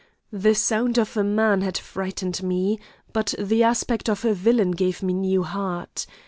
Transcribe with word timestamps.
The 0.33 0.55
sound 0.55 0.97
of 0.97 1.15
a 1.15 1.23
man 1.23 1.61
had 1.61 1.77
frightened 1.77 2.41
me, 2.41 2.79
but 3.13 3.35
the 3.37 3.61
aspect 3.63 4.09
of 4.09 4.25
a 4.25 4.33
villain 4.33 4.71
gave 4.71 5.03
me 5.03 5.13
new 5.13 5.43
heart. 5.43 6.07